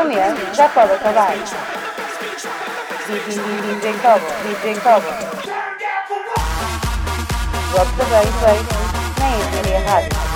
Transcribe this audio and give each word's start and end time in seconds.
o 0.00 0.04
mês 0.04 0.56
já 0.56 0.68
pode 0.68 0.92
acabar. 0.92 1.34
DJ 3.06 3.92
Cobo, 4.02 4.26
DJ 4.44 4.74
Cobo. 4.80 5.08
Drop 7.72 7.88
the 7.96 8.04
bass, 8.04 8.30
bass, 8.42 8.66
na 9.18 9.28
Engenharia 9.30 9.80
Rádio. 9.90 10.27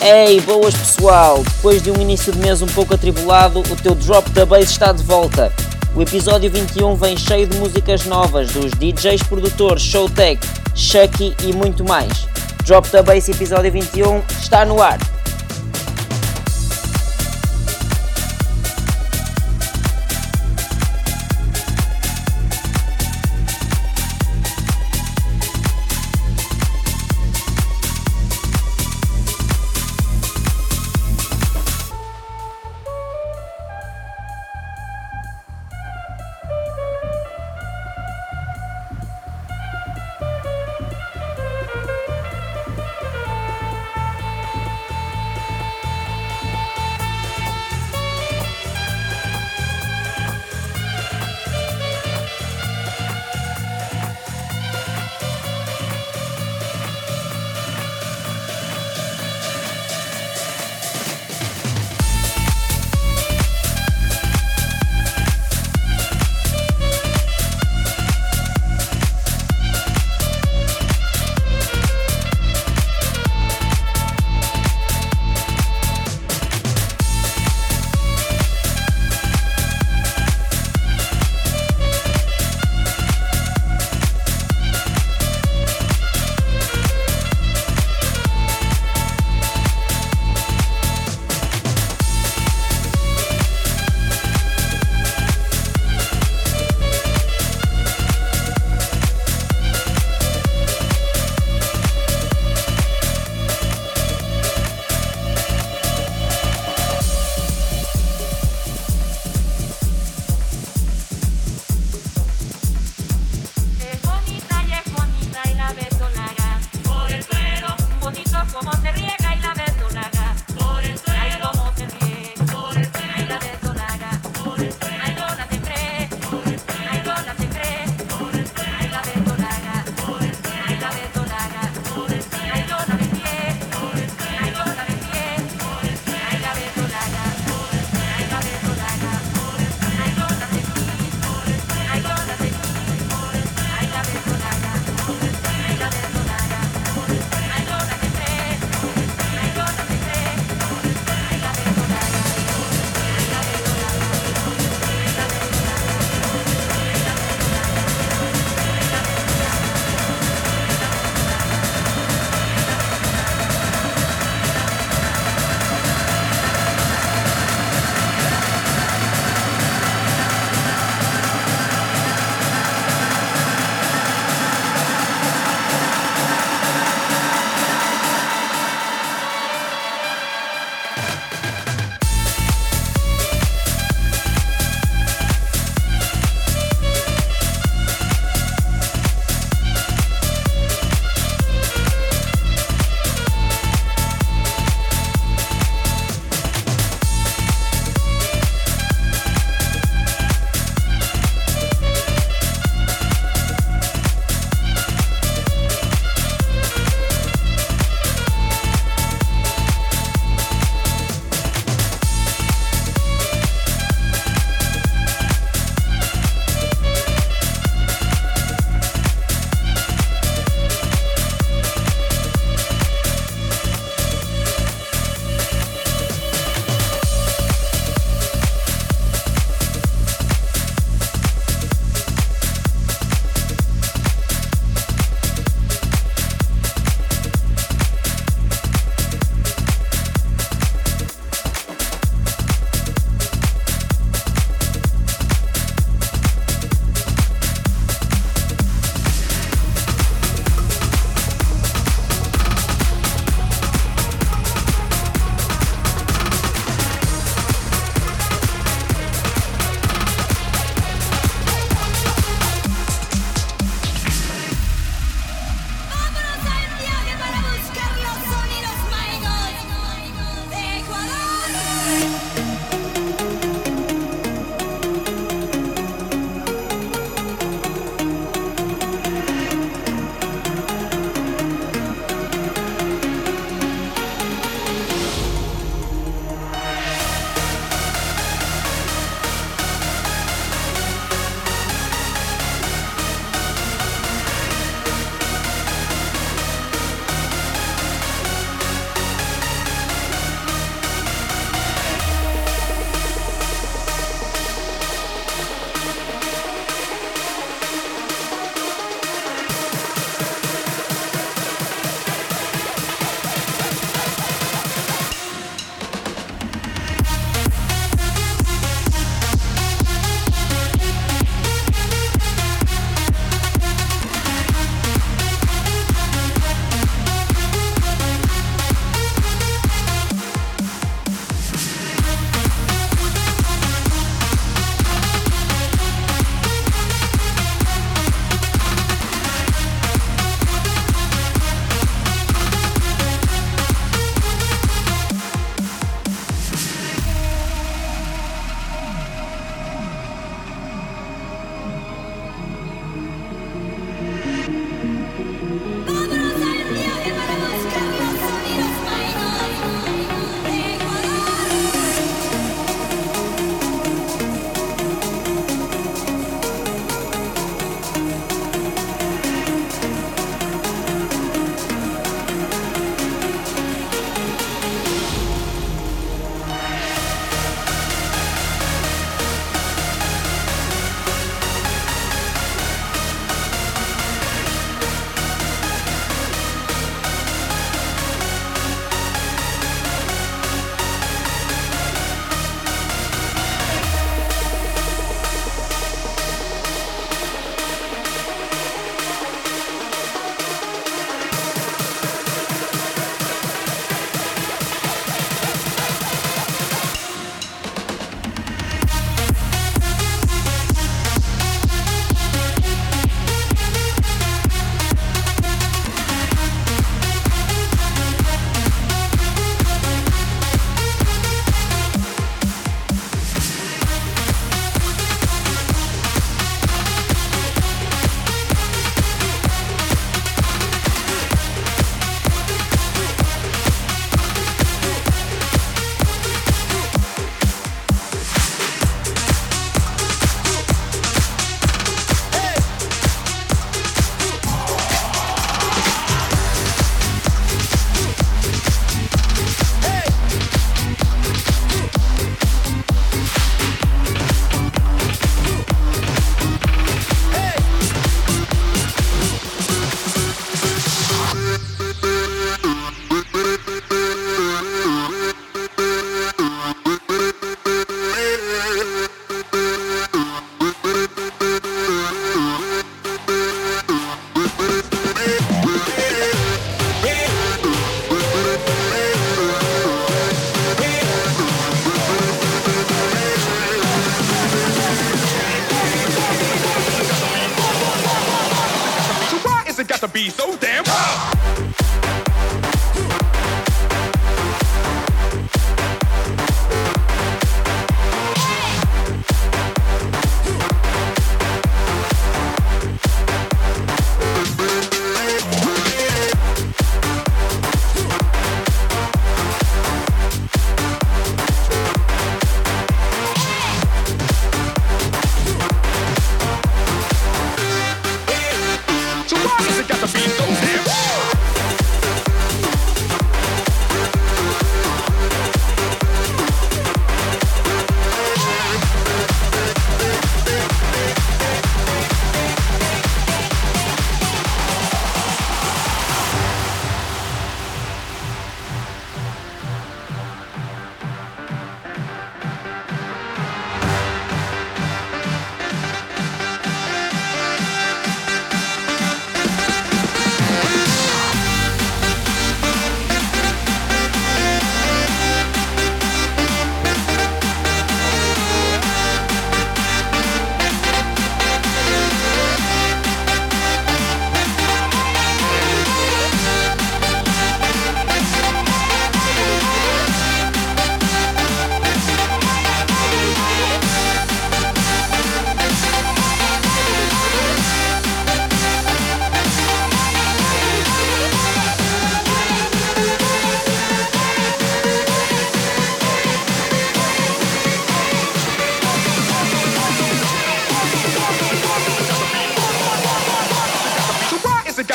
Ei, 0.00 0.40
boas 0.42 0.74
pessoal! 0.74 1.42
Depois 1.42 1.82
de 1.82 1.90
um 1.90 2.00
início 2.00 2.32
de 2.32 2.38
mês 2.38 2.62
um 2.62 2.66
pouco 2.66 2.94
atribulado, 2.94 3.58
o 3.58 3.76
teu 3.76 3.96
Drop 3.96 4.30
da 4.30 4.46
Bass 4.46 4.70
está 4.70 4.92
de 4.92 5.02
volta. 5.02 5.52
O 5.94 6.00
episódio 6.00 6.48
21 6.48 6.94
vem 6.94 7.16
cheio 7.16 7.48
de 7.48 7.56
músicas 7.58 8.04
novas 8.06 8.48
dos 8.52 8.70
DJs, 8.72 9.24
produtores, 9.24 9.82
Showtech, 9.82 10.40
Chucky 10.74 11.34
e 11.42 11.52
muito 11.52 11.84
mais. 11.84 12.28
Drop 12.64 12.88
da 12.90 13.02
Bass 13.02 13.28
episódio 13.28 13.72
21 13.72 14.22
está 14.40 14.64
no 14.64 14.80
ar. 14.80 14.98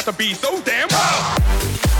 Got 0.05 0.11
to 0.11 0.17
be 0.17 0.33
so 0.33 0.61
damn 0.63 0.89
hard? 0.91 1.92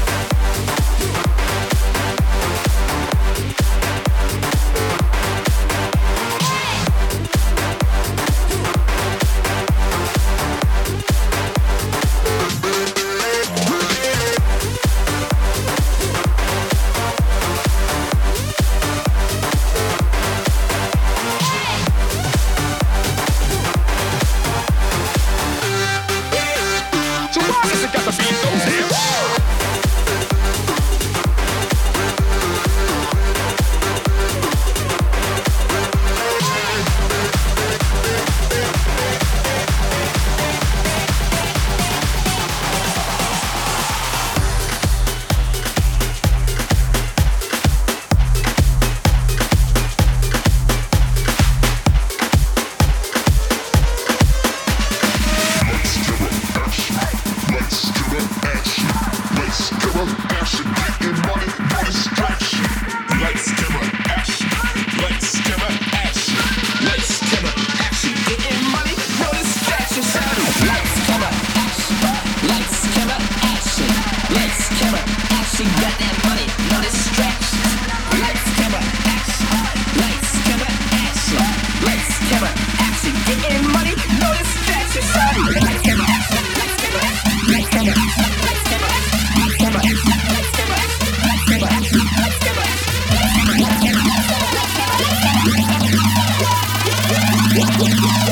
Motherfucker. 97.54 98.24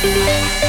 Dance 0.00 0.67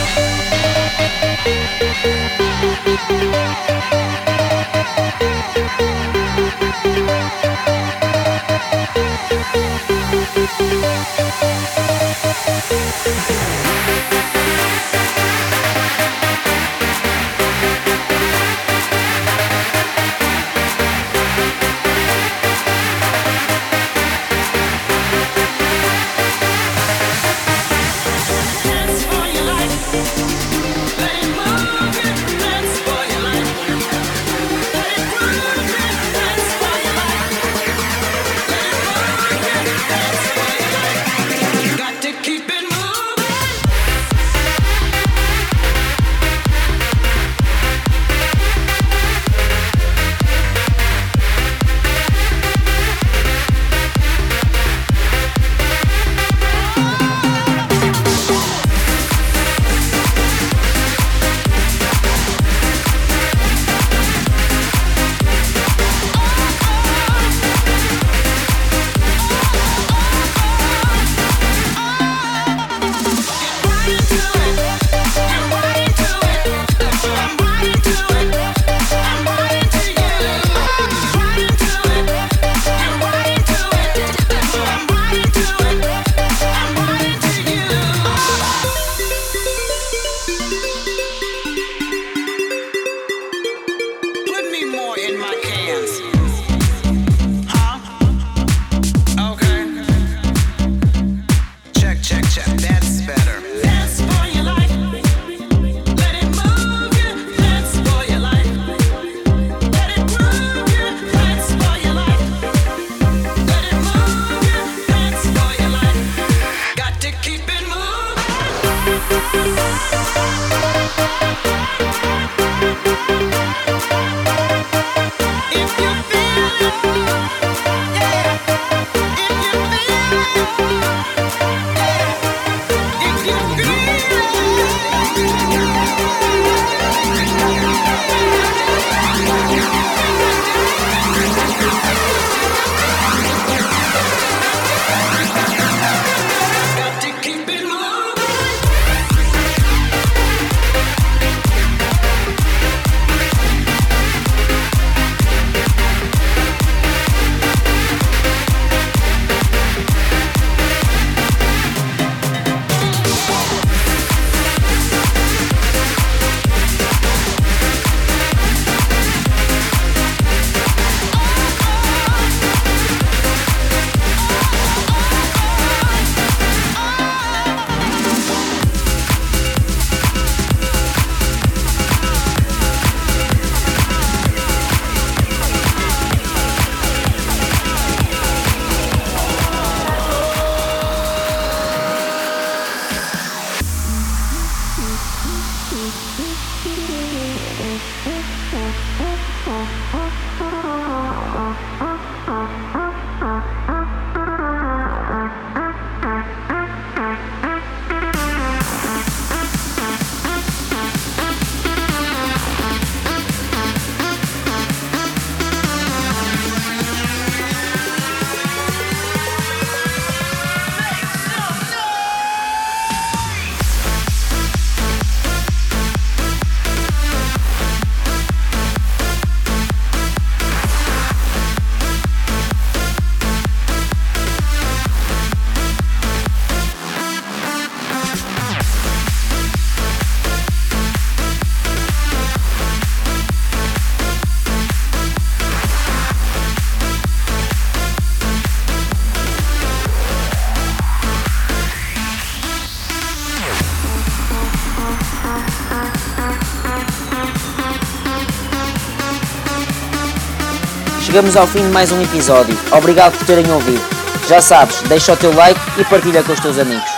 chegamos 261.09 261.35
ao 261.35 261.47
fim 261.47 261.63
de 261.63 261.69
mais 261.69 261.91
um 261.91 261.99
episódio. 262.03 262.55
Obrigado 262.71 263.17
por 263.17 263.25
terem 263.25 263.51
ouvido. 263.51 263.81
Já 264.27 264.39
sabes, 264.39 264.83
deixa 264.83 265.11
o 265.11 265.17
teu 265.17 265.33
like 265.33 265.59
e 265.79 265.83
partilha 265.85 266.21
com 266.21 266.31
os 266.31 266.39
teus 266.39 266.59
amigos. 266.59 266.91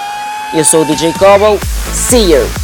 Eu 0.54 0.66
sou 0.66 0.82
o 0.82 0.86
DJ 0.86 1.14
Cobble. 1.14 1.58
See 1.94 2.34
you! 2.34 2.61